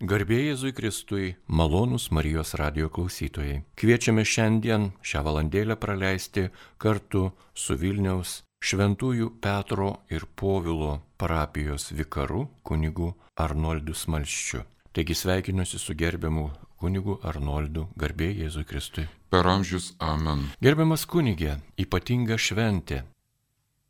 [0.00, 3.58] Garbėjai Jėzui Kristui, malonūs Marijos radio klausytojai.
[3.76, 6.46] Kviečiame šiandien šią valandėlę praleisti
[6.80, 14.64] kartu su Vilniaus Šventųjų Petro ir Povilo parapijos vikaru kunigu Arnoldu Smalščiu.
[14.96, 16.48] Taigi sveikinuosi su gerbiamu
[16.80, 19.04] kunigu Arnoldu, garbėjai Jėzui Kristui.
[19.28, 20.48] Per amžius amen.
[20.64, 23.04] Gerbiamas kunigė, ypatinga šventė.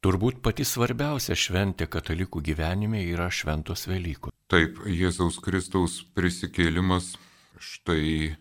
[0.00, 4.32] Turbūt pati svarbiausia šventė katalikų gyvenime yra šventos Velykų.
[4.48, 7.12] Taip, Jėzaus Kristaus prisikėlimas
[7.60, 8.38] štai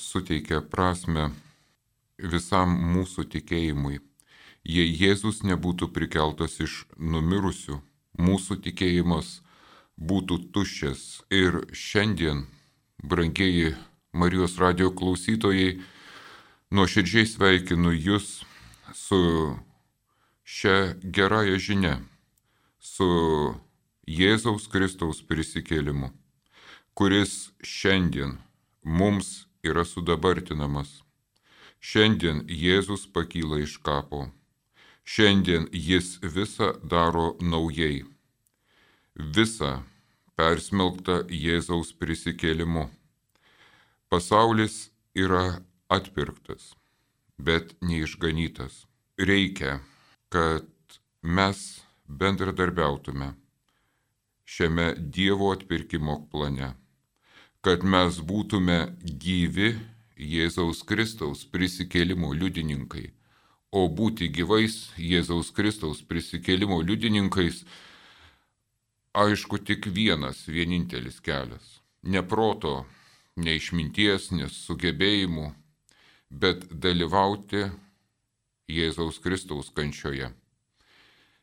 [0.00, 1.28] suteikia prasme
[2.16, 4.00] visam mūsų tikėjimui.
[4.64, 7.80] Jei Jėzus nebūtų prikeltas iš numirusių,
[8.16, 9.38] mūsų tikėjimas
[10.00, 11.24] būtų tuščias.
[11.28, 12.46] Ir šiandien,
[13.04, 13.74] brangieji
[14.12, 15.80] Marijos radio klausytojai,
[16.72, 18.40] nuoširdžiai sveikinu Jūs
[18.96, 19.20] su
[20.50, 21.94] šia gerąją žinia,
[22.82, 23.06] su
[24.10, 26.08] Jėzaus Kristaus prisikėlimu,
[26.98, 28.32] kuris šiandien
[28.82, 29.28] mums
[29.62, 30.90] yra sudabartinamas.
[31.80, 34.24] Šiandien Jėzus pakyla iš kapo.
[35.06, 38.02] Šiandien jis visą daro naujai.
[39.14, 39.70] Visa
[40.36, 42.88] persmelkta Jėzaus prisikėlimu.
[44.10, 46.74] Pasaulis yra atpirktas,
[47.38, 48.84] bet neišganytas.
[49.30, 49.78] Reikia,
[50.30, 50.66] kad
[51.22, 53.32] mes bendradarbiautume
[54.44, 56.68] šiame Dievo atpirkimo plane,
[57.66, 58.78] kad mes būtume
[59.24, 59.72] gyvi
[60.20, 63.08] Jėzaus Kristaus prisikėlimo liudininkai,
[63.74, 67.64] o būti gyvais Jėzaus Kristaus prisikėlimo liudininkais,
[69.18, 71.80] aišku, tik vienas, vienintelis kelias-
[72.14, 72.86] ne proto,
[73.36, 75.52] ne išminties, nesugebėjimų,
[76.30, 77.70] bet dalyvauti
[78.76, 80.30] Jėzaus Kristaus kančioje.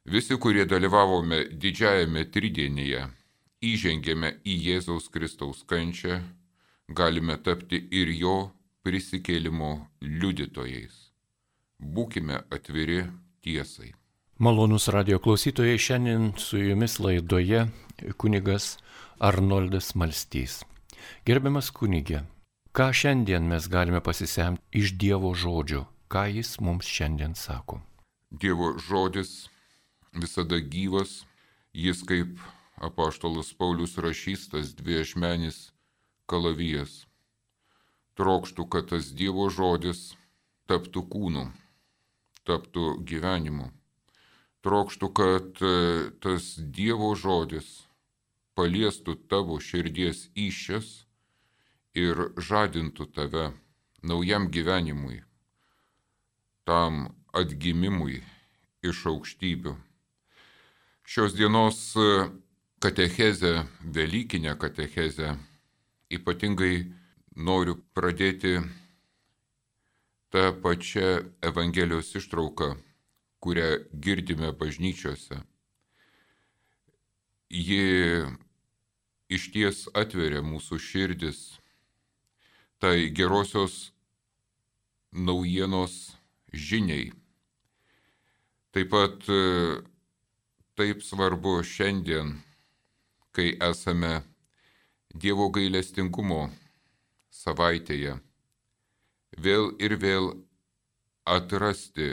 [0.07, 3.01] Visi, kurie dalyvavome didžiajame tridienyje,
[3.59, 6.21] įžengėme į Jėzaus Kristaus kančią,
[6.87, 8.37] galime tapti ir jo
[8.87, 10.95] prisikėlimo liudytojais.
[11.77, 13.03] Būkime atviri
[13.43, 13.91] tiesai.
[14.39, 17.65] Malonus radio klausytojai, šiandien su jumis laidoje
[18.21, 18.77] kunigas
[19.19, 20.61] Arnoldas Malstys.
[21.25, 22.21] Gerbiamas kunigė,
[22.71, 27.81] ką šiandien mes galime pasisemti iš Dievo žodžio, ką jis mums šiandien sako?
[28.31, 29.49] Dievo žodis
[30.13, 31.25] visada gyvas,
[31.73, 32.39] jis kaip
[32.77, 35.71] apaštalas Paulius rašys tas dviešmenis
[36.29, 37.05] kalavijas.
[38.17, 40.15] Trokštų, kad tas Dievo žodis
[40.67, 41.45] taptų kūnu,
[42.47, 43.69] taptų gyvenimu.
[44.65, 45.75] Trokštų, kad e,
[46.23, 47.67] tas Dievo žodis
[48.57, 50.89] paliestų tavo širdies iššias
[51.93, 53.51] ir žadintų tave
[54.01, 55.21] naujam gyvenimui,
[56.67, 58.21] tam atgimimui
[58.85, 59.77] iš aukštybių
[61.07, 62.29] šios dienos e,
[62.79, 65.37] katechezę, Velykinę katechezę,
[66.11, 66.91] ypatingai
[67.35, 68.57] noriu pradėti
[70.29, 72.75] tą pačią Evangelijos ištrauką,
[73.39, 75.39] kurią girdime bažnyčiose.
[77.49, 78.27] Ji
[79.31, 81.39] iš ties atveria mūsų širdis
[82.83, 83.93] tai gerosios
[85.11, 86.16] naujienos
[86.57, 87.11] žiniai.
[88.73, 89.81] Taip pat e,
[90.77, 92.35] taip svarbu šiandien,
[93.31, 94.21] kai esame
[95.17, 96.49] Dievo gailestingumo
[97.33, 98.17] savaitėje,
[99.45, 100.27] vėl ir vėl
[101.25, 102.09] atrasti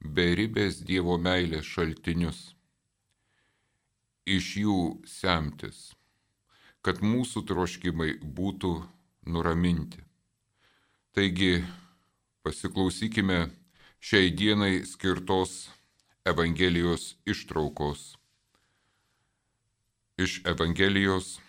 [0.00, 2.40] beribės Dievo meilės šaltinius,
[4.26, 5.92] iš jų semtis,
[6.82, 8.72] kad mūsų troškimai būtų
[9.30, 10.02] nuraminti.
[11.14, 11.62] Taigi
[12.46, 13.38] pasiklausykime
[13.98, 15.52] šiai dienai skirtos
[16.30, 18.14] Evangelijos ištraukos.
[20.24, 21.40] Iš Evangelijos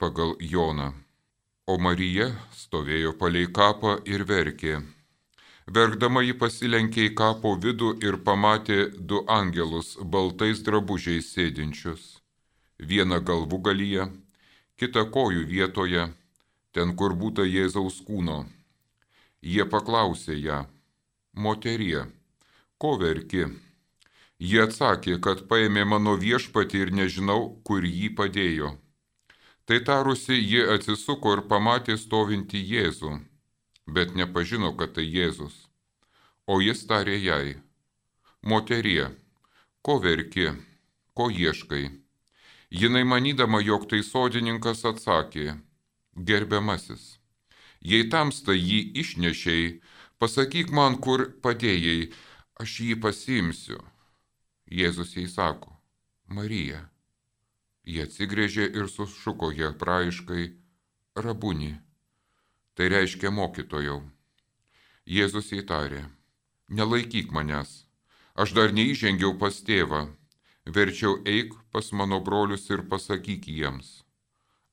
[0.00, 0.88] pagal Joną.
[1.68, 4.80] O Marija stovėjo palei kapą ir verkė.
[5.76, 8.82] Verkdama ji pasilenkė į kapo vidų ir pamatė
[9.12, 12.14] du angelus baltais drabužiais sėdinčius.
[12.80, 14.08] Vieną galvų galyje,
[14.80, 16.12] kitą kojų vietoje,
[16.72, 18.46] ten kur būta Jėzaus kūno.
[19.42, 20.66] Jie paklausė ją,
[21.34, 22.06] moterie,
[22.78, 23.46] ko verki?
[24.38, 28.72] Jie atsakė, kad paėmė mano viešpatį ir nežinau, kur jį padėjo.
[29.66, 33.18] Tai tarusi, ji atsisuko ir pamatė stovinti Jėzų,
[33.86, 35.68] bet nepažino, kad tai Jėzus.
[36.46, 37.58] O jis tarė jai,
[38.42, 39.10] moterie,
[39.82, 40.48] ko verki,
[41.14, 41.90] ko ieškai.
[42.70, 45.58] Jinai manydama, jog tai sodininkas atsakė,
[46.16, 47.17] gerbiamasis,
[47.80, 49.80] jei tamsta jį išnešiai,
[50.18, 52.10] pasakyk man, kur padėjai,
[52.60, 53.80] aš jį pasimsiu.
[54.68, 55.72] Jėzus jai sako,
[56.26, 56.88] Marija.
[57.88, 60.50] Jie atsigrėžė ir sušuko hebrajiškai
[61.16, 61.78] rabuni.
[62.76, 64.02] Tai reiškia mokytojau.
[65.08, 66.02] Jėzus įtarė,
[66.68, 67.86] nelaikyk manęs,
[68.36, 70.02] aš dar neįžengiau pas tėvą,
[70.68, 74.04] verčiau eik pas mano brolius ir pasakyk jiems,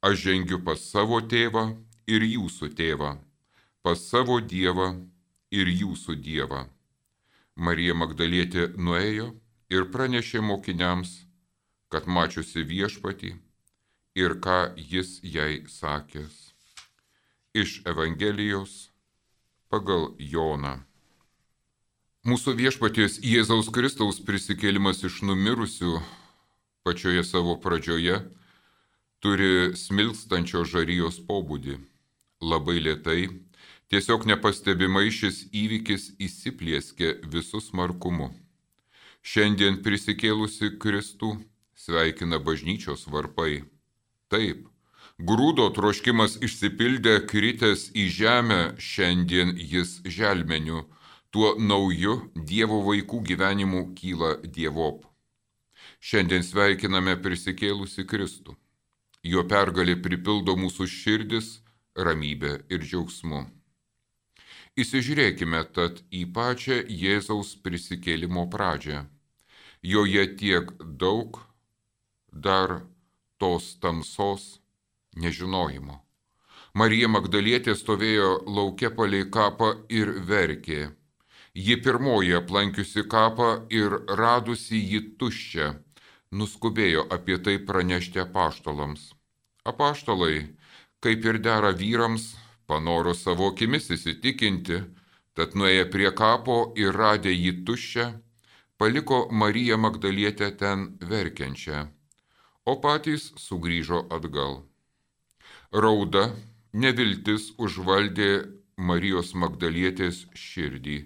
[0.03, 1.69] aš žengiu pas savo tėvą
[2.07, 3.15] ir jūsų tėvą,
[3.81, 4.93] pas savo dievą
[5.51, 6.65] ir jūsų dievą.
[7.55, 9.31] Marija Magdalietė nuėjo
[9.71, 11.25] ir pranešė mokiniams,
[11.89, 13.35] kad mačiusi viešpatį
[14.19, 16.51] ir ką jis jai sakęs.
[17.55, 18.89] Iš Evangelijos
[19.71, 20.81] pagal Joną.
[22.25, 25.99] Mūsų viešpaties Jėzaus Kristaus prisikėlimas iš numirusių
[26.83, 28.17] pačioje savo pradžioje
[29.21, 31.77] turi smilkstančio žarijos pobūdį.
[32.45, 33.21] Labai lietai,
[33.89, 38.27] tiesiog nepastebimai šis įvykis įsiplieskė visus markumu.
[39.25, 41.31] Šiandien prisikėlusi Kristų
[41.85, 43.63] sveikina bažnyčios varpai.
[44.29, 44.67] Taip,
[45.17, 50.85] grūdo troškimas išsipildė kritęs į žemę, šiandien jis želmeniu,
[51.33, 55.09] tuo nauju Dievo vaikų gyvenimu kyla Dievop.
[55.97, 58.53] Šiandien sveikiname prisikėlusi Kristų.
[59.25, 61.55] Jo pergalė pripildo mūsų širdis
[61.95, 63.45] ramybę ir džiaugsmu.
[64.75, 69.05] Įsižiūrėkime tad į pačią Jėzaus prisikėlimo pradžią.
[69.85, 71.39] Joje tiek daug
[72.31, 72.81] dar
[73.39, 74.59] tos tamsos
[75.15, 76.01] nežinojimo.
[76.75, 80.89] Marija Magdalietė stovėjo laukia palei kapą ir verkė.
[81.55, 85.69] Ji pirmoji aplankiusi kapą ir radusi jį tuščią,
[86.35, 89.13] nuskubėjo apie tai pranešti apaštalams.
[89.63, 90.49] Apaštalai,
[91.03, 92.35] kaip ir dera vyrams,
[92.67, 94.83] panoro savo akimis įsitikinti,
[95.35, 98.07] tad nuėję prie kapo ir radę jį tuščią,
[98.77, 101.85] paliko Mariją Magdalietę ten verkiančią
[102.65, 104.63] o patys sugrįžo atgal.
[105.85, 106.29] Rauda,
[106.73, 108.29] neviltis užvaldė
[108.77, 110.97] Marijos Magdalietės širdį.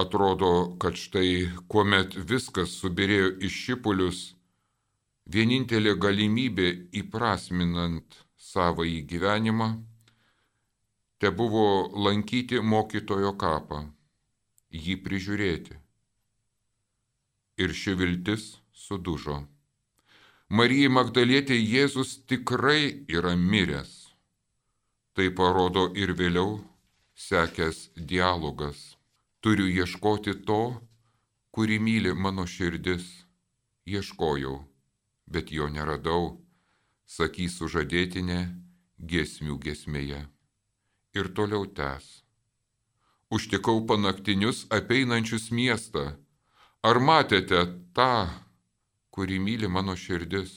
[0.00, 4.20] Atrodo, kad štai, kuomet viskas subirėjo iš šipulius,
[5.34, 6.68] vienintelė galimybė
[7.00, 8.16] įprasminant
[8.50, 9.68] savąjį gyvenimą,
[11.20, 11.66] te buvo
[12.06, 13.84] lankyti mokytojo kapą,
[14.72, 15.76] jį prižiūrėti.
[17.60, 19.42] Ir ši viltis sudužo.
[20.50, 23.92] Marijai Magdalietė Jėzus tikrai yra miręs.
[25.14, 26.56] Tai parodo ir vėliau
[27.14, 28.96] sekęs dialogas.
[29.44, 30.62] Turiu ieškoti to,
[31.54, 33.06] kurį myli mano širdis.
[33.90, 34.56] Ieškojau,
[35.32, 36.40] bet jo neradau,
[37.06, 38.40] sakys sužadėtinė
[39.12, 40.24] giesmių gesmėje.
[41.16, 42.08] Ir toliau tęs.
[43.30, 46.16] Užtikau panaktinius apeinančius miestą.
[46.82, 47.62] Ar matėte
[47.94, 48.26] tą,
[49.14, 50.52] kurį myli mano širdis.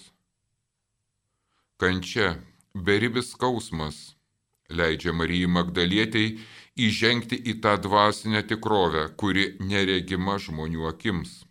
[1.77, 2.35] Kančia,
[2.73, 4.13] beribis skausmas
[4.69, 6.37] leidžia Marijai Magdalietei
[6.79, 11.42] įžengti į tą dvasinę tikrovę, kuri neregima žmonių akims.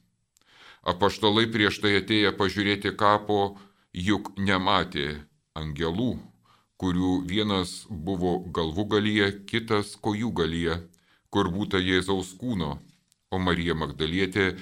[0.83, 3.57] Apaštalai prieš tai atėję pažiūrėti kapo
[3.95, 5.23] juk nematė
[5.55, 6.17] angelų,
[6.83, 10.81] kurių vienas buvo galvų galyje, kitas kojų galyje,
[11.31, 12.73] kur būta Jėzaus kūno,
[13.31, 14.57] o Marija Magdalietė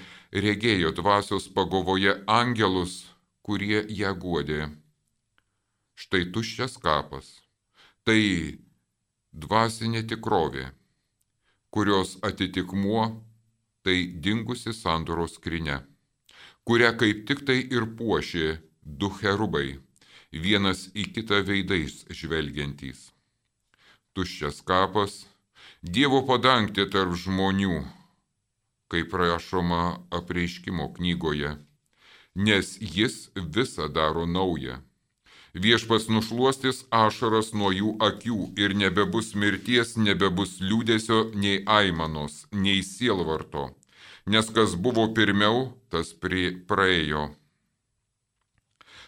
[0.44, 3.06] regėjo dvasios pagovoje angelus,
[3.43, 4.69] kurie ją guodė.
[5.96, 7.40] Štai tuščias kapas.
[8.04, 8.21] Tai
[9.33, 10.68] dvasinė tikrovė,
[11.73, 13.09] kurios atitikmuo
[13.85, 15.80] tai dingusi sandoros skrinė,
[16.67, 18.49] kurią kaip tik tai ir puošė
[19.00, 19.79] du herubai,
[20.33, 23.11] vienas į kitą veidais žvelgiantys.
[24.14, 25.25] Tuščias kapas,
[25.81, 27.79] Dievo padangtė tarp žmonių
[28.90, 29.83] kaip rašoma
[30.19, 31.55] apreiškimo knygoje,
[32.35, 34.81] nes jis visą daro naują.
[35.55, 43.64] Viešpas nušuostis ašaras nuo jų akių ir nebebus mirties, nebebus liūdėsio, nei aimanos, nei sielvarto,
[44.30, 46.12] nes kas buvo pirmiau, tas
[46.70, 47.22] praėjo.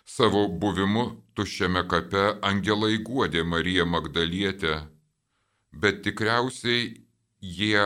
[0.05, 1.05] Savo buvimu
[1.39, 4.75] tuščiame kape angelai guodė Mariją Magdalietę,
[5.73, 6.89] bet tikriausiai
[7.59, 7.85] jie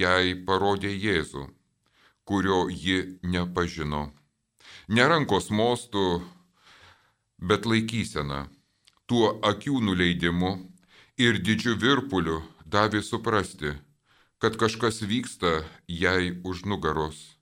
[0.00, 1.48] jai parodė Jėzų,
[2.24, 4.04] kurio ji nepažino.
[4.88, 6.22] Ne rankos mostų,
[7.42, 8.46] bet laikysena,
[9.10, 10.52] tuo akių nuleidimu
[11.18, 13.74] ir didžiu virpuliu davė suprasti,
[14.38, 17.36] kad kažkas vyksta jai už nugaros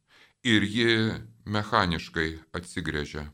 [0.44, 3.28] ir ji mechaniškai atsigrėžia.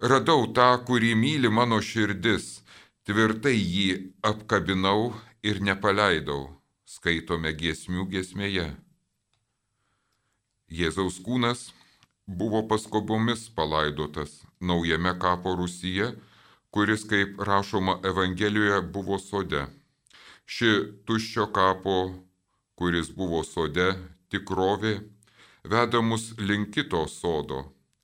[0.00, 2.64] Radau tą, kurį myli mano širdis,
[3.06, 3.88] tvirtai jį
[4.22, 6.50] apkabinau ir nepaleidau
[6.84, 8.68] skaitome giesmių giesmėje.
[10.68, 11.70] Jėzaus kūnas
[12.26, 16.12] buvo paskobomis palaidotas naujame kapo Rusija,
[16.74, 19.66] kuris, kaip rašoma Evangelijoje, buvo sode.
[20.46, 20.70] Ši
[21.06, 21.96] tuščio kapo,
[22.78, 23.94] kuris buvo sode,
[24.30, 24.94] tikrovė,
[25.64, 27.60] veda mus link kito sodo,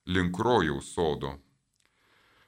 [0.06, 1.36] link rojaus sodo.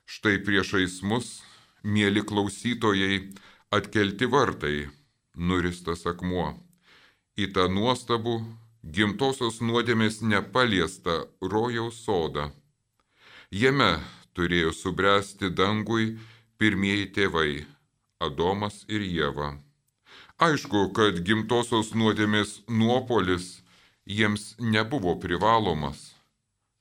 [0.07, 1.43] Štai priešais mus,
[1.83, 3.33] mėly klausytojai,
[3.73, 4.76] atkelti vartai,
[5.35, 6.52] nuristas akmuo.
[7.38, 8.35] Į tą nuostabų
[8.85, 12.50] gimtosios nuodėmės nepaliestą rojaus sodą.
[13.50, 13.93] Jame
[14.37, 16.19] turėjo subręsti dangui
[16.59, 17.64] pirmieji tėvai-
[18.26, 19.59] Adomas ir Jėva.
[20.43, 23.63] Aišku, kad gimtosios nuodėmės nuopolis
[24.09, 26.01] jiems nebuvo privalomas,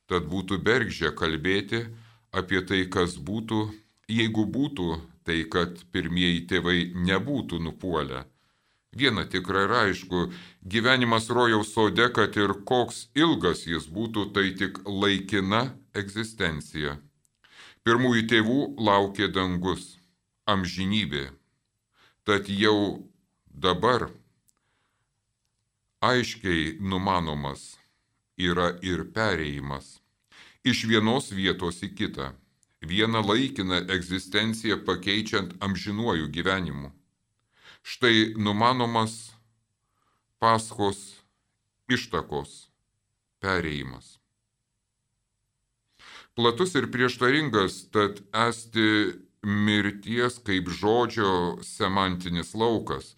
[0.10, 1.86] tad būtų bergžė kalbėti
[2.34, 3.62] apie tai, kas būtų,
[4.10, 4.90] jeigu būtų
[5.28, 8.26] tai, kad pirmieji tėvai nebūtų nupuolę
[8.92, 10.22] Viena tikra ir aišku,
[10.68, 15.62] gyvenimas rojaus sode, kad ir koks ilgas jis būtų, tai tik laikina
[15.96, 16.98] egzistencija.
[17.88, 19.96] Pirmųjų tėvų laukė dangus,
[20.44, 21.30] amžinybė.
[22.28, 23.08] Tad jau
[23.62, 24.10] dabar
[26.02, 27.78] aiškiai numanomas
[28.38, 30.00] yra ir pereimas
[30.64, 32.32] iš vienos vietos į kitą,
[32.82, 36.92] vieną laikiną egzistenciją pakeičiant amžinuoju gyvenimu.
[37.82, 39.34] Štai numanomas
[40.42, 41.22] paskos
[41.90, 42.70] ištakos
[43.42, 44.18] pereimas.
[46.38, 48.88] Platus ir prieštaringas, tad esti
[49.44, 53.16] mirties kaip žodžio semantinis laukas.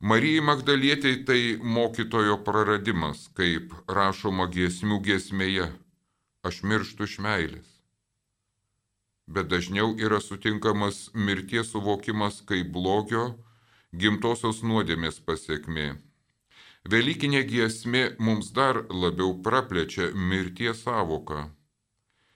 [0.00, 5.68] Marijai Magdalietei tai mokytojo praradimas, kaip rašoma giesmių giesmėje-
[6.48, 7.68] aš mirštu iš meilės.
[9.26, 13.38] Bet dažniau yra sutinkamas mirties suvokimas kaip blogio,
[13.96, 15.96] gimtosios nuodėmės pasiekmė.
[16.84, 21.50] Velykinė giesmė mums dar labiau praplečia mirties savoką.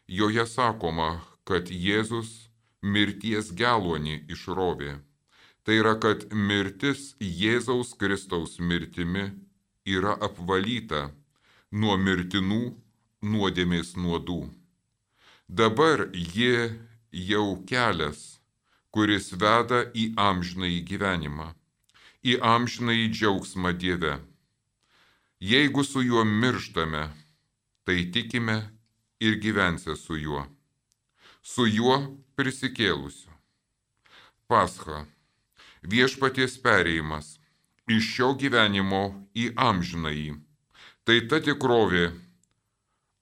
[0.08, 2.48] Joje sakoma, kad Jėzus
[2.82, 5.07] mirties gelonį išrovė.
[5.68, 9.26] Tai yra, kad mirtis Jėzaus Kristaus mirtimi
[9.84, 11.10] yra apvalyta
[11.76, 12.62] nuo mirtinų
[13.20, 14.40] nuodėmės nuodų.
[15.48, 16.72] Dabar jie
[17.12, 18.38] jau kelias
[18.94, 21.52] kuris veda į amžinąjį gyvenimą,
[22.24, 24.14] į amžinąjį džiaugsmą Dieve.
[25.38, 27.04] Jeigu su juo mirštame,
[27.84, 28.56] tai tikime
[29.20, 30.46] ir gyvensę su juo,
[31.42, 31.98] su juo
[32.34, 33.30] prisikėlusiu.
[34.48, 35.06] Pascha-
[35.82, 37.36] viešpaties pereimas
[37.88, 39.02] iš šio gyvenimo
[39.34, 40.34] į amžinąjį.
[41.08, 42.10] Tai ta tikrovė,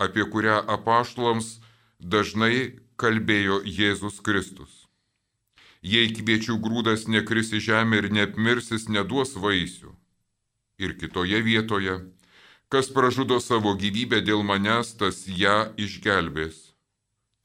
[0.03, 1.57] apie kurią apaštalams
[2.01, 4.87] dažnai kalbėjo Jėzus Kristus.
[5.87, 9.93] Jei kviečių grūdas nekris į žemę ir neapmirsis, neduos vaisių.
[10.83, 11.95] Ir kitoje vietoje,
[12.69, 16.75] kas pražudo savo gyvybę dėl manęs, tas ją išgelbės.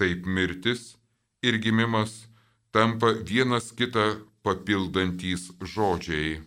[0.02, 0.96] Taip mirtis
[1.46, 2.26] ir gimimas
[2.74, 4.08] tampa vienas kitą
[4.46, 6.40] papildantys žodžiai.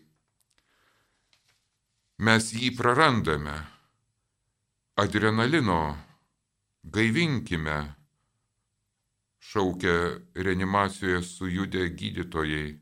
[2.18, 3.56] Mes jį prarandame.
[4.94, 5.96] Adrenalino
[6.84, 7.78] gaivinkime
[9.42, 9.96] šaukia
[10.34, 12.78] reanimacijoje sujudę gydytojai.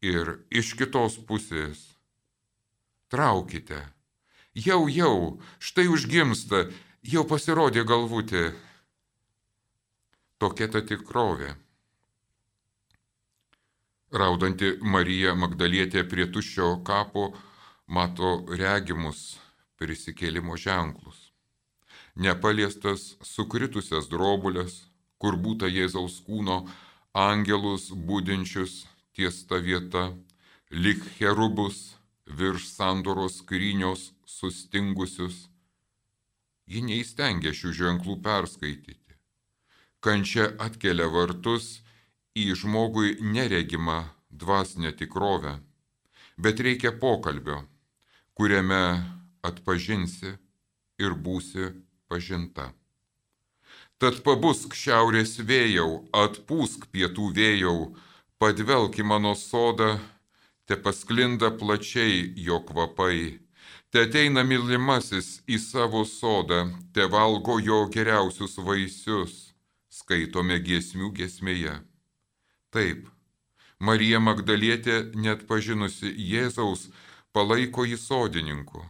[0.00, 1.84] Ir iš kitos pusės
[3.12, 3.82] traukite.
[4.54, 6.64] Jau, jau, štai užgimsta,
[7.06, 8.50] jau pasirodė galvutė.
[10.40, 11.54] Tokia ta tikrovė.
[14.10, 17.28] Raudanti Marija Magdalietė prie tuščio kapo
[17.86, 19.36] mato regimus
[19.78, 21.28] prisikėlimo ženklus.
[22.18, 24.80] Nepaliestas sukritusias drobulės,
[25.22, 26.64] kur būta Jėzaus kūno
[27.14, 28.80] angelus būdinčius
[29.14, 30.10] ties ta vieta,
[30.70, 31.94] lik cherubus
[32.26, 35.46] virš sandoros skrynios sustingusius.
[36.66, 39.14] Ji neįstengia šių ženklų perskaityti.
[40.02, 41.78] Kančia atkelia vartus
[42.38, 45.58] į žmogui neregimą dvasinę tikrovę,
[46.38, 47.64] bet reikia pokalbio,
[48.34, 48.82] kuriame
[49.42, 50.36] atpažinsi
[51.00, 51.72] ir būsi
[52.08, 52.70] pažinta.
[54.00, 57.76] Tad pabusk šiaurės vėjau, atpūsk pietų vėjau,
[58.40, 59.98] padvelk į mano sodą,
[60.64, 63.40] te pasklinda plačiai jo kvapai,
[63.92, 66.62] te ateina mylimasis į savo sodą,
[66.94, 69.52] te valgo jo geriausius vaisius,
[69.90, 71.89] skaitome giesmių giesmėje.
[72.70, 73.08] Taip,
[73.78, 76.88] Marija Magdalietė net pažinusi Jėzaus
[77.32, 78.84] palaiko jį sodininku,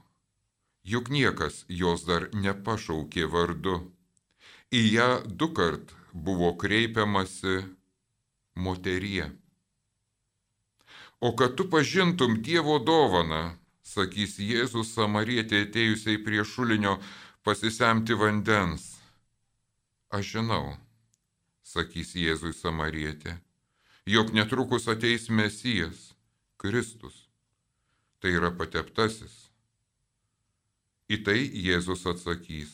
[0.84, 3.80] juk niekas jos dar nepašaukė vardu
[4.70, 7.64] į ją du kart buvo kreipiamasi
[8.54, 9.30] moterie.
[11.20, 16.96] O kad tu pažintum Dievo dovaną, sakys Jėzus Samarietė atėjusiai prie šulinio,
[17.44, 18.86] pasisemti vandens.
[20.10, 20.76] Aš žinau,
[21.66, 23.36] sakys Jėzui Samarietė,
[24.06, 26.14] jog netrukus ateis Mesijas,
[26.56, 27.28] Kristus.
[28.20, 29.48] Tai yra pateptasis.
[31.10, 32.70] Į tai Jėzus atsakys,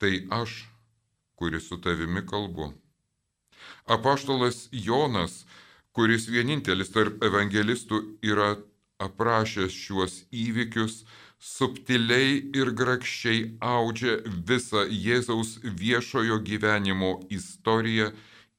[0.00, 0.68] tai aš,
[1.36, 2.70] kuris su tavimi kalbu.
[3.90, 5.44] Apaštalas Jonas,
[5.92, 8.54] kuris vienintelis tarp evangelistų yra
[9.02, 11.02] aprašęs šiuos įvykius,
[11.42, 14.16] subtiliai ir grakščiai audžia
[14.48, 18.12] visą Jėzaus viešojo gyvenimo istoriją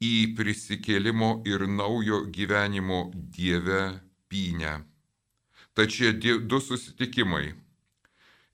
[0.04, 4.00] į prisikėlimo ir naujo gyvenimo Dieve
[4.30, 4.82] pynę.
[5.77, 7.56] Tačiau du susitikimai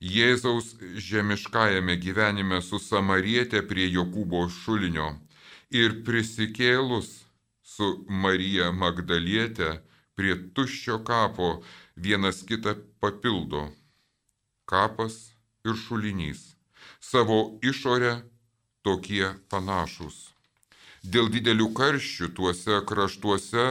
[0.04, 5.06] Jėzaus žemiškajame gyvenime su Samarietė prie Jokūbo šulinio
[5.70, 7.08] ir prisikėlus
[7.62, 9.70] su Marija Magdalietė
[10.14, 11.62] prie tuščio kapo
[11.96, 13.70] vienas kitą papildo.
[14.68, 15.16] Kapas
[15.64, 16.44] ir šulinys
[17.00, 18.14] savo išorę
[18.84, 20.33] tokie panašus.
[21.04, 23.66] Dėl didelių karščių tuose kraštuose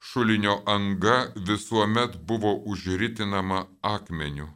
[0.00, 4.48] šulinio anga visuomet buvo užritinama akmeniu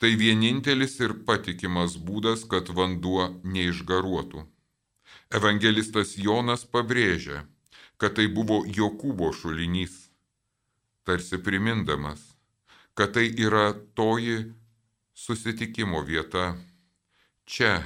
[0.00, 4.46] Tai vienintelis ir patikimas būdas, kad vanduo neišgaruotų.
[5.36, 7.42] Evangelistas Jonas pabrėžia,
[8.00, 10.08] kad tai buvo Jokūbo šulinys,
[11.04, 12.22] tarsi primindamas,
[12.96, 14.54] kad tai yra toji
[15.12, 16.54] susitikimo vieta.
[17.44, 17.82] Čia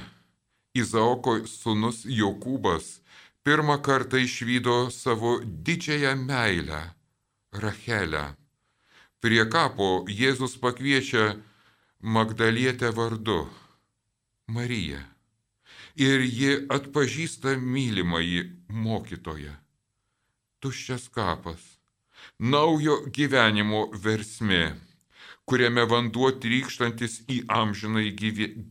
[0.71, 3.01] Izaoko sūnus Jokūbas
[3.45, 5.31] pirmą kartą išvydo savo
[5.65, 6.81] didžiąją meilę-
[7.63, 8.23] Rachelę.
[9.19, 11.25] Prie kapo Jėzus pakviečia
[12.01, 13.49] Magdalietė vardu
[14.47, 15.03] Marija.
[15.95, 19.53] Ir ji atpažįsta mylimąjį mokytoją.
[20.59, 21.61] Tuščias kapas,
[22.39, 24.75] naujo gyvenimo versmė,
[25.45, 28.09] kuriame vanduo trykštantis į amžinai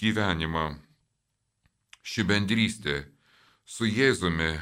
[0.02, 0.66] gyvenimą.
[2.02, 3.13] Ši bendrystė
[3.64, 4.52] su Jėzumi,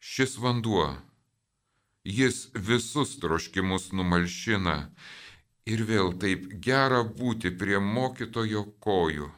[0.00, 0.88] šis vanduo,
[2.04, 4.78] jis visus troškimus numalšina
[5.62, 9.28] Ir vėl taip gera būti prie mokytojo kojų.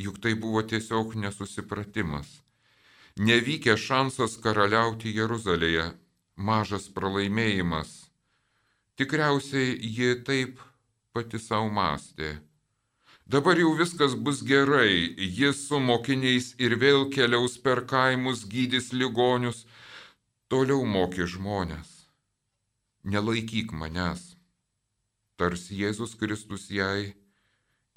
[0.00, 2.30] Juk tai buvo tiesiog nesusipratimas.
[3.20, 5.90] Nevykė šansas karaliauti Jeruzalėje,
[6.36, 7.92] mažas pralaimėjimas.
[8.96, 10.60] Tikriausiai ji taip
[11.12, 12.38] pati savo mąstė.
[13.26, 19.64] Dabar jau viskas bus gerai, jis su mokiniais ir vėl keliaus per kaimus, gydys ligonius,
[20.46, 21.90] toliau mokė žmonės.
[23.02, 24.36] Nelaikyk manęs.
[25.34, 27.18] Tars Jėzus Kristus jai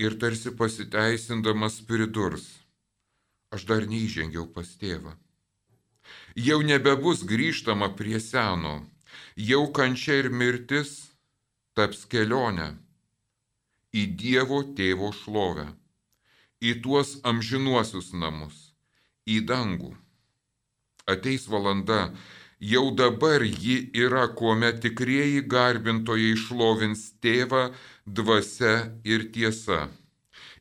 [0.02, 2.50] ir tarsi pasiteisindamas pridurs,
[3.54, 5.14] aš dar neįžengiau pas tėvą.
[6.34, 8.80] Jau nebebus grįžtama prie seno,
[9.38, 11.14] jau kančia ir mirtis
[11.78, 12.72] taps kelionė
[13.94, 15.68] į Dievo tėvo šlovę,
[16.62, 18.58] į tuos amžinuosius namus,
[19.26, 19.96] į dangų.
[21.10, 22.12] Ateis valanda,
[22.60, 27.70] jau dabar ji yra, kuomet tikrieji garbintojai šlovins tėvą
[28.06, 29.88] dvasia ir tiesa.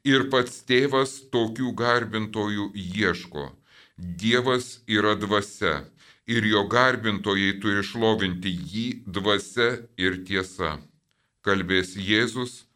[0.08, 3.50] Ir pats tėvas tokių garbintojų ieško.
[3.98, 5.82] Dievas yra dvasia
[6.28, 10.78] ir jo garbintojai turi šlovinti jį dvasia ir tiesa.
[11.44, 12.67] Kalbės Jėzus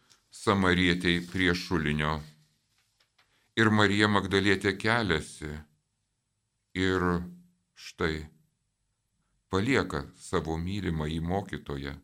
[0.43, 2.17] samarietiai prie šulinio.
[3.55, 5.51] Ir Marija Magdalietė keliasi.
[6.75, 7.05] Ir
[7.77, 8.25] štai
[9.53, 11.95] palieka savo mylimą į mokytoją.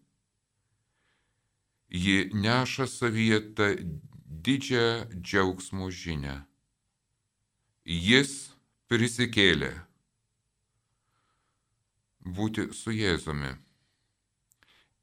[1.88, 3.68] Ji neša savyje tą
[4.44, 6.36] didžią džiaugsmo žinę.
[7.88, 8.32] Jis
[8.92, 9.72] prisikėlė
[12.38, 13.54] būti su Jėzumi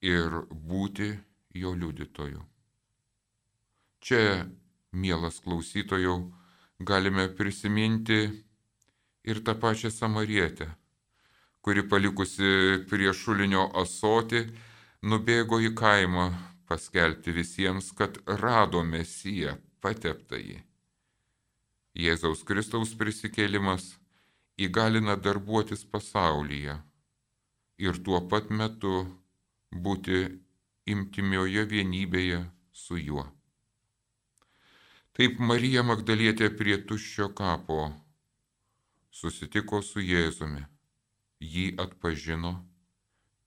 [0.06, 1.16] ir būti
[1.58, 2.55] jo liudytoju.
[4.06, 4.46] Čia,
[4.94, 6.18] mielas klausytojau,
[6.80, 8.20] galime prisiminti
[9.26, 10.70] ir tą pačią Samarietę
[11.66, 12.50] kuri palikusi
[12.90, 14.44] prie šulinio asoti,
[15.10, 16.26] nubėgo į kaimą
[16.70, 20.60] paskelbti visiems, kad rado mesiją pateptąjį.
[22.06, 23.88] Jėzaus Kristaus prisikėlimas
[24.62, 26.78] įgalina darbuotis pasaulyje
[27.88, 28.94] ir tuo pat metu
[29.88, 30.22] būti
[30.86, 32.44] imtimioje vienybėje
[32.86, 33.26] su juo.
[35.16, 37.84] Taip Marija Magdalietė prie tuščio kapo
[39.16, 40.66] susitiko su Jėzumi
[41.40, 42.54] jį atpažino,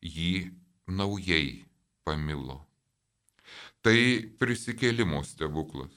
[0.01, 0.53] jį
[0.89, 1.65] naujai
[2.05, 2.61] pamilo.
[3.83, 4.01] Tai
[4.41, 5.95] prisikėlimo stebuklas,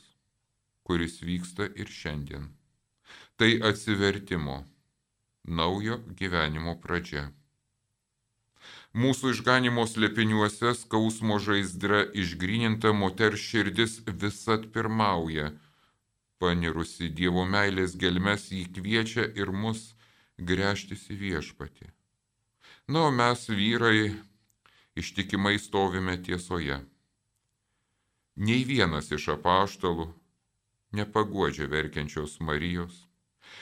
[0.88, 2.49] kuris vyksta ir šiandien.
[3.36, 4.62] Tai atsivertimo,
[5.47, 7.31] naujo gyvenimo pradžia.
[8.91, 15.54] Mūsų išganimo slėpiniuose skausmo žaizdra išgrininta moters širdis visat pirmauja,
[16.43, 19.93] panirusi Dievo meilės gelmes jį kviečia ir mus
[20.36, 21.88] grėžtis į viešpatį.
[22.91, 24.12] Na, o mes vyrai
[24.99, 26.82] ištikimai stovime tiesoje.
[28.36, 30.12] Nei vienas iš apaštalų
[30.91, 33.06] nepaguodžia verkiančios Marijos,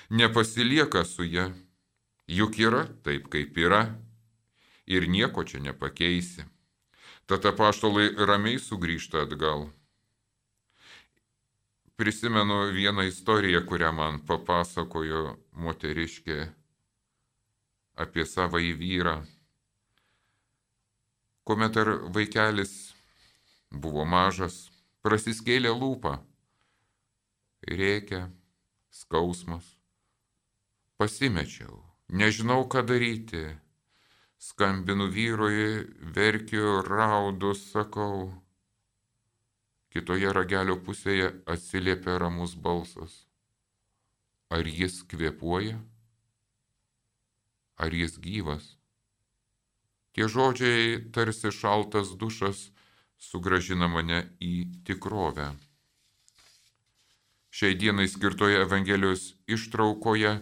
[0.10, 1.52] nepasilieka su ją,
[2.26, 3.84] juk yra taip, kaip yra,
[4.90, 6.46] ir nieko čia nepakeisi.
[7.30, 9.68] Tad apaštalai ramiai sugrįžta atgal.
[12.00, 16.40] Prisimenu vieną istoriją, kurią man papasakojo moteriškė
[18.00, 19.20] apie savo į vyrą.
[21.46, 22.74] Kuomet ar vaikelis
[23.70, 24.70] buvo mažas,
[25.06, 26.18] prasiskėlė lūpą,
[27.68, 28.30] rėkia,
[28.90, 29.66] skausmas.
[30.98, 33.44] Pasimečiau, nežinau, ką daryti.
[34.40, 35.84] Skambinu vyrui,
[36.16, 38.32] verkiu, raudu, sakau.
[39.92, 43.26] Kitoje ragelio pusėje atsiliepia ramus balsas.
[44.48, 45.76] Ar jis kvepuoja?
[47.84, 48.78] Ar jis gyvas?
[50.16, 52.70] Tie žodžiai tarsi šaltas dušas
[53.20, 54.54] sugražina mane į
[54.88, 55.50] tikrovę.
[57.52, 60.34] Šiai dienai skirtoje Evangelijos ištraukoje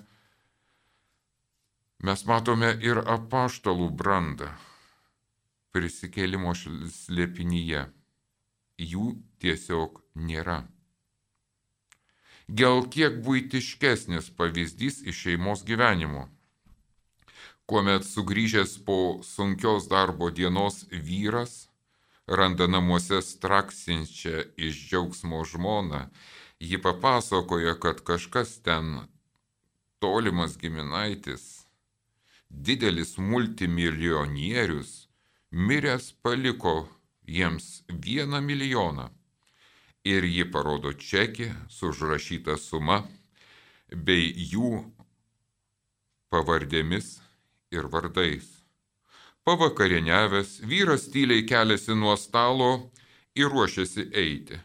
[2.03, 4.49] mes matome ir apaštalų brandą
[5.73, 7.87] prisikėlimo slėpinyje.
[8.77, 9.05] Jų
[9.41, 10.63] tiesiog nėra.
[12.47, 16.27] Gal kiek būtiškesnis pavyzdys iš šeimos gyvenimo
[17.67, 21.67] kuomet sugrįžęs po sunkios darbo dienos vyras
[22.39, 26.07] randa namuose straksinčią iš džiaugsmo žmoną,
[26.59, 29.07] ji papasakoja, kad kažkas ten
[29.99, 31.56] tolimas giminaitis,
[32.49, 35.07] didelis multimilijonierius,
[35.51, 36.89] miręs paliko
[37.27, 39.09] jiems vieną milijoną.
[40.07, 43.01] Ir ji parodo čekį su užrašyta suma
[43.91, 44.85] bei jų
[46.31, 47.17] pavardėmis
[47.75, 48.47] ir vardais.
[49.43, 52.71] Pavakarieniavęs vyras tyliai keliasi nuo stalo
[53.35, 54.59] ir ruošiasi eiti.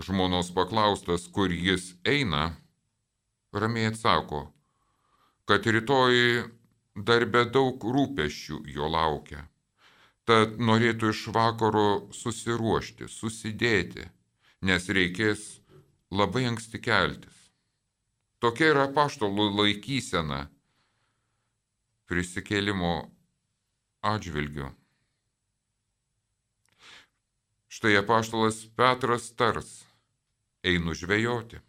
[0.00, 2.54] Žmonos paklaustas, kur jis eina,
[3.52, 4.46] ramiai atsako,
[5.44, 6.48] kad rytoj
[7.06, 9.46] darbe daug rūpeščių jo laukia.
[10.28, 14.06] Tad norėtų iš vakaro susiruošti, susidėti,
[14.62, 15.60] nes reikės
[16.10, 17.36] labai anksti keltis.
[18.40, 20.44] Tokia yra paštalų laikysena
[22.10, 22.94] prisikėlimo
[24.02, 24.70] atžvilgiu.
[27.70, 29.84] Štai apaštalas Petras tars,
[30.66, 31.60] einu žvejoti.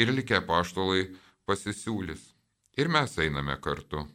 [0.00, 1.04] Ir likę apaštalai
[1.46, 2.24] pasisiūlys.
[2.80, 4.06] Ir mes einame kartu.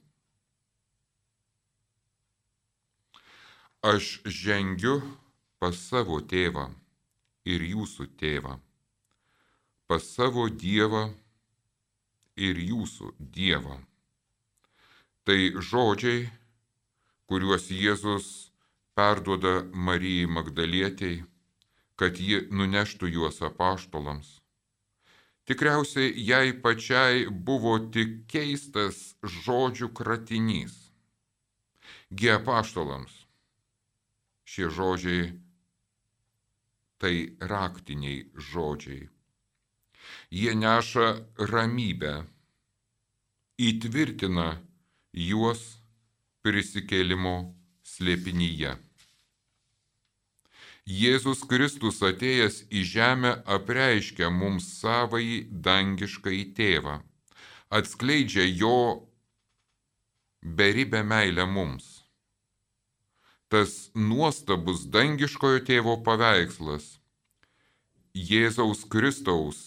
[3.85, 5.03] Aš žengiu
[5.61, 6.71] pas savo tėvą
[7.45, 8.55] ir jūsų tėvą,
[9.85, 11.13] pas savo dievą
[12.33, 13.77] ir jūsų dievą.
[15.29, 16.25] Tai žodžiai,
[17.29, 18.49] kuriuos Jėzus
[18.97, 21.21] perduoda Marijai Magdalietėjai,
[22.01, 24.39] kad ji nuneštų juos apaštolams.
[25.45, 30.73] Tikriausiai jai pačiai buvo tik keistas žodžių kratinys.
[32.09, 33.26] Gie apaštalams.
[34.47, 35.27] Šie žodžiai
[37.03, 37.15] tai
[37.51, 39.09] raktiniai žodžiai.
[40.31, 41.07] Jie neša
[41.51, 42.13] ramybę,
[43.59, 44.47] įtvirtina
[45.11, 45.63] juos
[46.45, 47.35] prisikėlimo
[47.83, 48.77] slėpinyje.
[50.87, 57.01] Jėzus Kristus atėjęs į žemę apreiškia mums savąjį dangišką į tėvą,
[57.67, 58.77] atskleidžia jo
[60.39, 61.96] beribę meilę mums.
[63.47, 66.97] Tas nuostabus dangiškojo tėvo paveikslas
[68.17, 69.59] Jėzaus Kristaus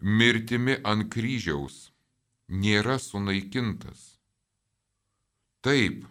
[0.00, 1.90] mirtimi ant kryžiaus
[2.48, 4.06] nėra sunaikintas.
[5.60, 6.06] Taip,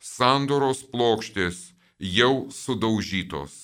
[0.00, 1.60] sandoros plokštės
[1.98, 3.58] jau sudaužytos,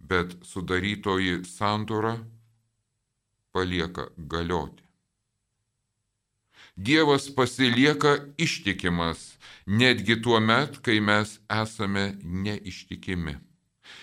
[0.00, 2.16] bet sudarytoji sandora
[3.52, 4.85] palieka galioti.
[6.76, 13.36] Dievas pasilieka ištikimas netgi tuo met, kai mes esame neištikimi.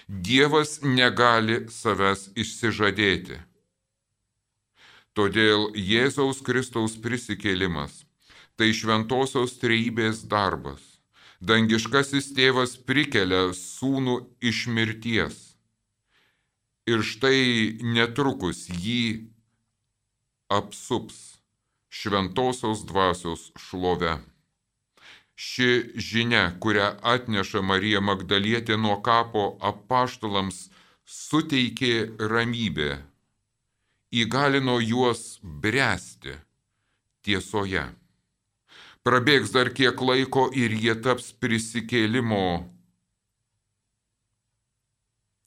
[0.08, 3.40] Dievas negali savęs išsižadėti
[5.14, 8.00] Todėl Jėzaus Kristaus prisikėlimas
[8.58, 10.82] tai šventosios trejybės darbas.
[11.38, 14.16] Dangiškasis tėvas prikelia sūnų
[14.50, 15.38] iš mirties.
[16.90, 19.30] Ir štai netrukus jį
[20.50, 21.20] apsups
[21.94, 24.18] šventosios dvasios šlove.
[25.36, 30.68] Ši žinia, kurią atneša Marija Magdalietė nuo kapo apaštalams,
[31.06, 31.94] suteikė
[32.34, 32.98] ramybę,
[34.24, 36.38] įgalino juos bręsti
[37.26, 37.86] tiesoje.
[39.06, 42.46] Prabėgs dar kiek laiko ir jie taps prisikėlimo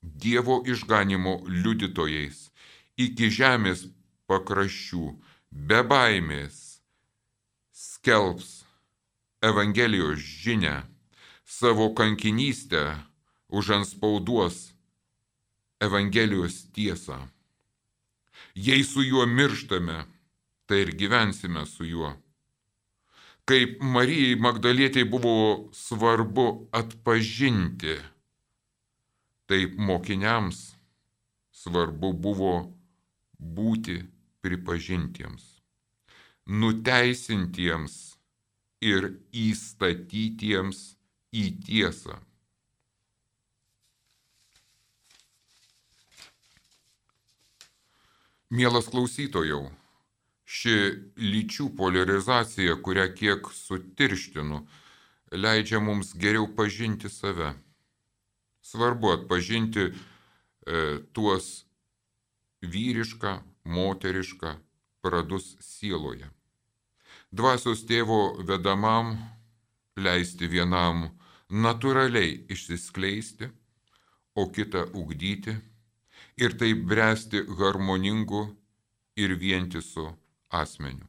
[0.06, 2.36] Dievo išganimo liudytojais
[3.04, 3.88] iki žemės
[4.30, 5.06] pakraščių,
[5.56, 6.82] be baimės,
[7.72, 8.64] skelbs
[9.42, 10.82] Evangelijos žinę,
[11.44, 12.96] savo kankinystę
[13.48, 14.72] užanspauduos
[15.80, 17.28] Evangelijos tiesą.
[18.54, 20.04] Jei su juo mirštame,
[20.66, 22.14] tai ir gyvensime su juo.
[23.46, 27.94] Kaip Marijai Magdalietėje buvo svarbu atpažinti,
[29.46, 30.74] taip mokiniams
[31.54, 32.54] svarbu buvo
[33.38, 34.00] būti
[34.46, 35.48] pripažintiems,
[36.46, 37.96] nuteisintiems
[38.86, 40.82] ir įstatytiems
[41.34, 42.20] į tiesą.
[48.46, 49.64] Mielas klausytojau,
[50.46, 50.74] ši
[51.18, 54.60] lyčių polarizacija, kurią kiek sutirštinu,
[55.34, 57.56] leidžia mums geriau pažinti save.
[58.62, 59.94] Svarbu atpažinti e,
[61.12, 61.66] tuos
[62.62, 63.34] vyrišką,
[63.66, 64.56] moterišką
[65.02, 66.30] pradus sieloje.
[67.30, 69.16] Dvasios tėvo vedamam
[69.98, 71.08] leisti vienam
[71.50, 73.50] natūraliai išsiskleisti,
[74.36, 75.56] o kitą ugdyti
[76.36, 78.42] ir taip bręsti harmoningu
[79.16, 80.10] ir vientisu
[80.52, 81.06] asmeniu.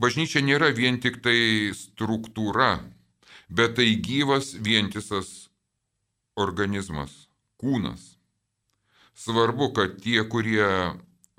[0.00, 2.80] Bažnyčia nėra vien tik tai struktūra,
[3.52, 5.50] bet tai gyvas vientisas
[6.40, 7.28] organizmas,
[7.60, 8.16] kūnas.
[9.12, 10.64] Svarbu, kad tie, kurie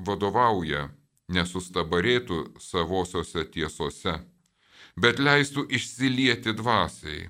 [0.07, 0.89] vadovauja,
[1.31, 4.17] nesustabarėtų savosiose tiesose,
[4.95, 7.29] bet leistų išsilieti dvasiai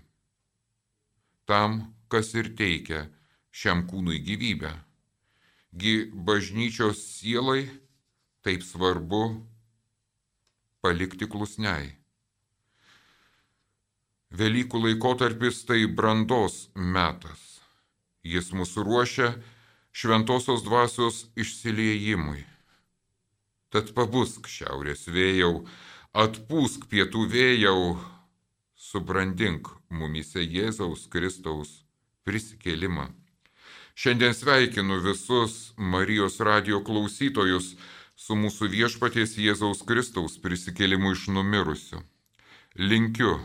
[1.46, 3.06] tam, kas ir teikia
[3.52, 4.72] šiam kūnui gyvybę.
[5.76, 5.96] Gi
[6.28, 7.64] bažnyčios sielai
[8.44, 9.24] taip svarbu
[10.84, 11.92] palikti klusniai.
[14.32, 17.60] Velykų laikotarpis tai brandos metas.
[18.24, 19.34] Jis mūsų ruošia
[19.92, 22.46] šventosios dvasios išsiliejimui.
[23.72, 25.64] Tad pabusk šiaurės vėjau,
[26.12, 27.96] atpūsk pietų vėjau,
[28.76, 31.70] subrandink mumise Jėzaus Kristaus
[32.28, 33.06] prisikėlimą.
[33.96, 37.76] Šiandien sveikinu visus Marijos radio klausytojus
[38.20, 42.02] su mūsų viešpaties Jėzaus Kristaus prisikėlimu iš numirusių.
[42.76, 43.38] Linkiu,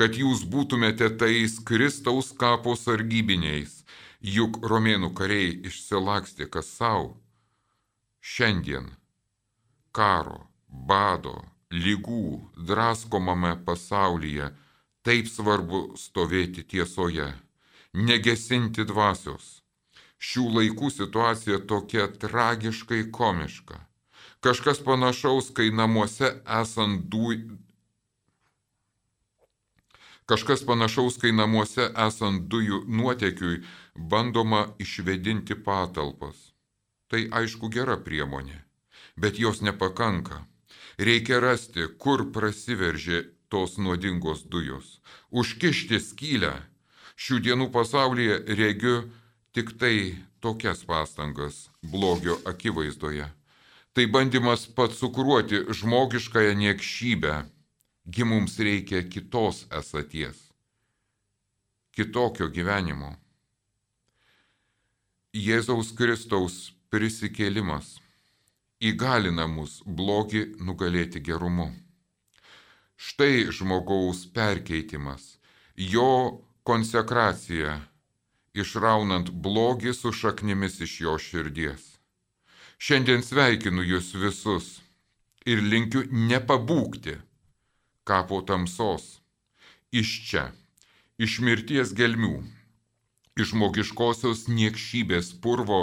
[0.00, 3.82] kad jūs būtumėte tais Kristaus kapo sargybiniais,
[4.20, 7.12] juk romėnų kariai išsilakstė kas savo.
[8.24, 8.94] Šiandien
[9.98, 11.34] karo, bado,
[11.74, 12.38] lygų,
[12.70, 14.52] draskomame pasaulyje
[15.02, 17.32] taip svarbu stovėti tiesoje,
[17.94, 19.58] negesinti dvasios.
[20.18, 23.78] Šių laikų situacija tokia tragiškai komiška.
[24.42, 26.30] Kažkas panašaus, kai namuose
[26.60, 27.56] esant dujų.
[30.28, 33.62] Kažkas panašaus, kai namuose esant dujų nuotekiui
[33.96, 36.52] bandoma išvedinti patalpas.
[37.08, 38.58] Tai aišku gera priemonė,
[39.20, 40.44] bet jos nepakanka.
[40.98, 44.98] Reikia rasti, kur prasiveržė tos nuodingos dujos.
[45.30, 46.54] Užkišti skylę.
[47.18, 49.00] Šių dienų pasaulyje regiu
[49.54, 53.26] tik tai tokias pastangas blogio akivaizdoje
[53.98, 57.34] tai bandymas pats sukruoti žmogiškąją niekšybę.
[58.14, 60.38] Gi mums reikia kitos esaties,
[61.90, 63.10] kitokio gyvenimo.
[65.34, 67.98] Jėzaus Kristaus prisikėlimas
[68.80, 71.72] įgalina mus blogį nugalėti gerumu.
[72.98, 75.38] Štai žmogaus perkeitimas,
[75.74, 77.78] jo konsekracija,
[78.54, 81.94] išraunant blogį su šaknimis iš jo širdies.
[82.78, 84.66] Šiandien sveikinu jūs visus
[85.46, 87.16] ir linkiu nepabūkti
[88.06, 89.18] kapo tamsos
[89.90, 90.44] iš čia,
[91.18, 92.36] iš mirties gelmių,
[93.38, 95.80] iš žmogiškosios niekšybės purvo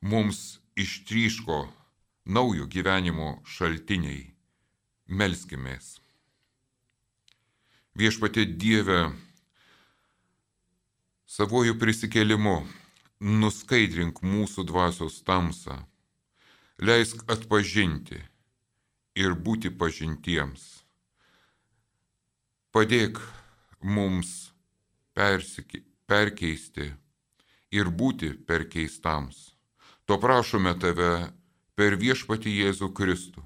[0.00, 1.60] mums ištryško
[2.24, 4.30] naujo gyvenimo šaltiniai.
[5.12, 5.98] Melskimės.
[7.98, 9.10] Viešpatė Dieve,
[11.28, 12.54] savojų prisikėlimu
[13.20, 15.82] nuskaidrink mūsų dvasios tamsą
[16.80, 18.22] leisk atpažinti
[19.18, 20.64] ir būti pažintiems.
[22.72, 23.20] Padėk
[23.82, 24.52] mums
[25.12, 26.88] persiki, perkeisti
[27.74, 29.52] ir būti perkeistams.
[30.08, 31.12] To prašome tave
[31.78, 33.44] per viešpati Jėzų Kristų,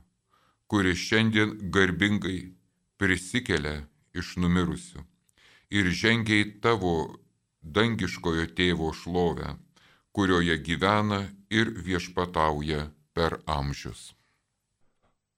[0.67, 2.53] kuris šiandien garbingai
[2.99, 3.85] prisikelia
[4.17, 5.05] iš numirusių
[5.71, 7.19] ir žengia į tavo
[7.63, 9.57] dangiškojo tėvo šlovę,
[10.15, 14.15] kurioje gyvena ir viešpatauja per amžius.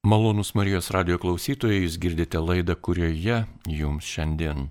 [0.07, 4.69] Malonus Marijos radio klausytojai, jūs girdite laidą, kurioje jums šiandien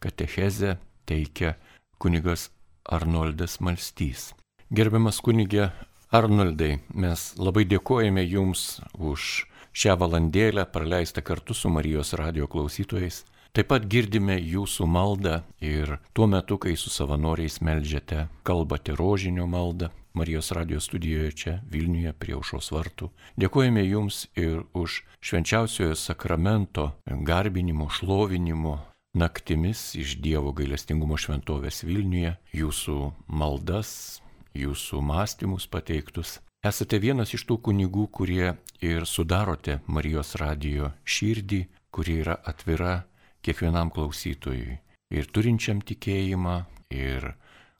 [0.00, 0.76] katechezę
[1.08, 1.56] teikia
[1.98, 2.48] kunigas
[2.86, 4.32] Arnoldas Malstys.
[4.70, 5.72] Gerbiamas kunigė
[6.08, 9.44] Arnoldai, mes labai dėkojame Jums už
[9.76, 13.26] šią valandėlę praleistą kartu su Marijos radio klausytojais.
[13.52, 19.90] Taip pat girdime jūsų maldą ir tuo metu, kai su savanoriais melžiate, kalbate rožinio maldą
[20.16, 23.10] Marijos radio studijoje čia Vilniuje prie aušos vartų.
[23.36, 28.78] Dėkojame Jums ir už švenčiausiojo sakramento garbinimo, šlovinimo
[29.12, 32.96] naktimis iš Dievo gailestingumo šventovės Vilniuje, jūsų
[33.28, 34.22] maldas,
[34.64, 36.38] jūsų mąstymus pateiktus.
[36.66, 41.60] Esate vienas iš tų kunigų, kurie ir sudarote Marijos radio širdį,
[41.94, 43.04] kuri yra atvira
[43.46, 44.80] kiekvienam klausytojui.
[45.14, 46.56] Ir turinčiam tikėjimą,
[46.90, 47.30] ir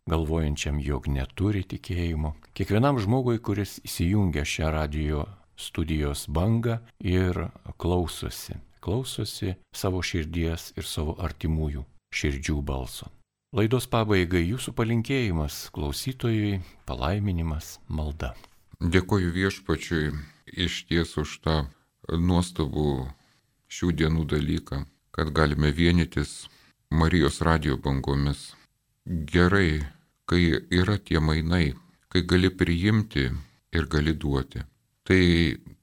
[0.08, 2.36] galvojančiam, jog neturi tikėjimo.
[2.56, 5.26] Kiekvienam žmogui, kuris įsijungia šią radio
[5.58, 8.56] studijos bangą ir klausosi.
[8.80, 13.10] Klausosi savo širdies ir savo artimųjų širdžių balso.
[13.48, 18.34] Laidos pabaigai jūsų palinkėjimas klausytojui, palaiminimas, malda.
[18.76, 20.10] Dėkoju viešpačiui
[20.52, 21.54] iš ties už tą
[22.12, 23.08] nuostabų
[23.72, 24.82] šių dienų dalyką,
[25.16, 26.50] kad galime vienytis
[26.92, 28.52] Marijos radio bangomis.
[29.08, 29.80] Gerai,
[30.28, 31.72] kai yra tie mainai,
[32.12, 33.30] kai gali priimti
[33.72, 34.60] ir gali duoti.
[35.08, 35.22] Tai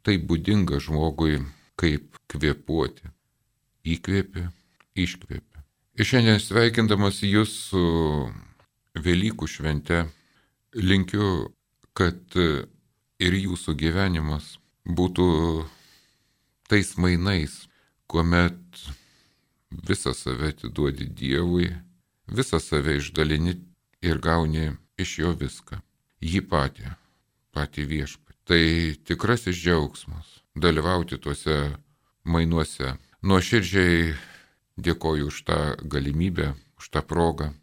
[0.05, 1.41] tai būdinga žmogui
[1.81, 3.09] kaip kvepuoti.
[3.89, 4.45] Įkvėpi,
[5.01, 5.54] iškvėpi.
[5.95, 7.81] Šiandien sveikindamas jūs su
[8.99, 10.01] Velykų švente,
[10.75, 11.53] linkiu,
[11.95, 15.27] kad ir jūsų gyvenimas būtų
[16.67, 17.55] tais mainais,
[18.11, 18.59] kuomet
[19.87, 21.71] visą save atiduodi Dievui,
[22.27, 23.55] visą save išdalini
[24.03, 25.79] ir gauni iš jo viską.
[26.19, 26.91] Jį patį,
[27.55, 28.39] patį viešpatį.
[28.45, 28.61] Tai
[29.07, 31.71] tikrasis džiaugsmas dalyvauti tuose
[32.27, 32.97] mainuose.
[33.23, 34.34] Nuoširdžiai
[34.77, 37.53] dėkoju už tą galimybę, už tą progą.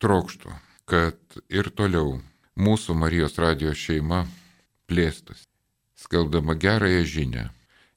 [0.00, 0.52] Trokštų,
[0.88, 1.18] kad
[1.52, 2.20] ir toliau
[2.56, 4.24] mūsų Marijos radijos šeima
[4.88, 5.44] plėstas,
[5.96, 7.50] skelbdama gerąją žinę.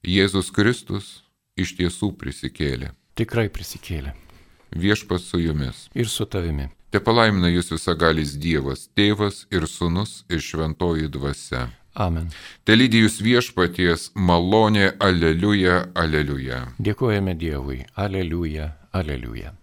[0.04, 1.24] Jėzus Kristus
[1.56, 2.92] iš tiesų prisikėlė.
[3.16, 4.12] Tikrai prisikėlė.
[4.74, 5.86] Viešpas su jumis.
[5.94, 6.68] Ir su tavimi.
[6.90, 11.68] Te palaimina jūs visagalis Dievas, Tėvas ir Sūnus ir Šventoji Dvasia.
[11.94, 12.30] Amen.
[12.66, 16.64] Te lydi jūs viešpaties malonė, aleliuja, aleliuja.
[16.82, 17.84] Dėkojame Dievui.
[17.94, 19.54] Aleliuja, aleliuja.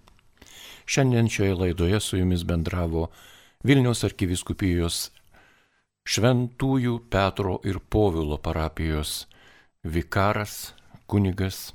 [0.88, 3.10] Šiandien šioje laidoje su jumis bendravo
[3.67, 5.10] Vilniaus arkiviskupijos
[6.08, 9.28] Šventųjų Petro ir Povilo parapijos
[9.84, 10.74] vikaras,
[11.06, 11.74] kunigas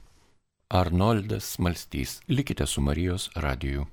[0.68, 2.20] Arnoldas Malstys.
[2.28, 3.86] Likite su Marijos radiju.